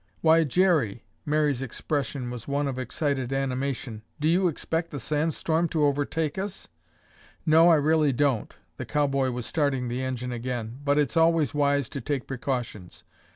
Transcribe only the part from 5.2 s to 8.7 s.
storm to overtake us?" "No, I really don't."